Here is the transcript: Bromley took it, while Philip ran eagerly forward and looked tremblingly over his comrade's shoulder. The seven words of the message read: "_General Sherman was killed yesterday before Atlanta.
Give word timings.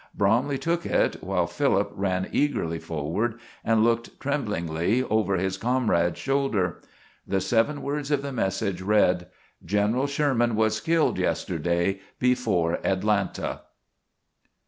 Bromley 0.15 0.57
took 0.57 0.83
it, 0.83 1.21
while 1.23 1.45
Philip 1.45 1.91
ran 1.93 2.27
eagerly 2.31 2.79
forward 2.79 3.39
and 3.63 3.83
looked 3.83 4.19
tremblingly 4.19 5.03
over 5.03 5.35
his 5.37 5.57
comrade's 5.57 6.17
shoulder. 6.17 6.81
The 7.27 7.39
seven 7.39 7.83
words 7.83 8.09
of 8.09 8.23
the 8.23 8.31
message 8.31 8.81
read: 8.81 9.27
"_General 9.63 10.09
Sherman 10.09 10.55
was 10.55 10.81
killed 10.81 11.19
yesterday 11.19 11.99
before 12.17 12.79
Atlanta. 12.83 13.61